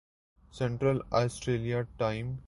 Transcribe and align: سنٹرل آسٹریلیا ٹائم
سنٹرل 0.53 0.99
آسٹریلیا 1.13 1.81
ٹائم 1.97 2.31